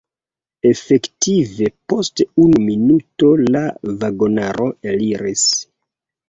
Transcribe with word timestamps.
Efektive 0.67 1.67
post 1.93 2.23
unu 2.45 2.61
minuto 2.63 3.29
la 3.57 3.63
vagonaro 4.01 4.67
eliris. 4.95 5.47